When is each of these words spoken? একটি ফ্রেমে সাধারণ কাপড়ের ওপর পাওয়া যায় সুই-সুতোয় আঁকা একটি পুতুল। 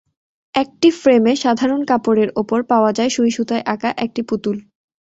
একটি 0.55 0.87
ফ্রেমে 0.99 1.33
সাধারণ 1.43 1.81
কাপড়ের 1.85 2.29
ওপর 2.35 2.59
পাওয়া 2.71 2.91
যায় 2.97 3.11
সুই-সুতোয় 3.15 3.63
আঁকা 3.73 3.89
একটি 3.97 4.21
পুতুল। 4.29 4.57